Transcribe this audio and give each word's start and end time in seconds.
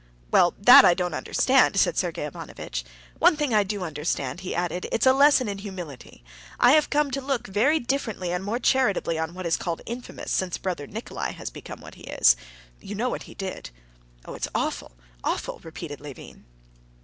"Well, 0.31 0.55
that 0.59 0.83
I 0.83 0.95
don't 0.95 1.13
understand," 1.13 1.79
said 1.79 1.95
Sergey 1.95 2.25
Ivanovitch. 2.25 2.83
"One 3.19 3.35
thing 3.35 3.53
I 3.53 3.61
do 3.61 3.83
understand," 3.83 4.39
he 4.39 4.55
added; 4.55 4.87
"it's 4.91 5.05
a 5.05 5.13
lesson 5.13 5.47
in 5.47 5.59
humility. 5.59 6.23
I 6.59 6.71
have 6.71 6.89
come 6.89 7.11
to 7.11 7.21
look 7.21 7.45
very 7.45 7.77
differently 7.79 8.31
and 8.31 8.43
more 8.43 8.57
charitably 8.57 9.19
on 9.19 9.35
what 9.35 9.45
is 9.45 9.57
called 9.57 9.83
infamous 9.85 10.31
since 10.31 10.57
brother 10.57 10.87
Nikolay 10.87 11.33
has 11.33 11.51
become 11.51 11.81
what 11.81 11.93
he 11.93 12.05
is... 12.05 12.35
you 12.79 12.95
know 12.95 13.09
what 13.11 13.29
he 13.29 13.35
did...." 13.35 13.69
"Oh, 14.25 14.33
it's 14.33 14.47
awful, 14.55 14.93
awful!" 15.23 15.59
repeated 15.63 16.01
Levin. 16.01 16.45